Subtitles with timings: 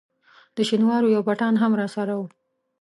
[0.55, 2.25] د شینوارو یو پټان هم راسره وو.